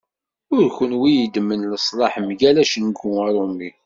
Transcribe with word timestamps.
D 0.59 0.59
kunwi 0.75 1.07
i 1.11 1.19
yeddmen 1.19 1.61
leslaḥ 1.71 2.13
mgal 2.27 2.55
acengu 2.63 3.09
arumi. 3.25 3.69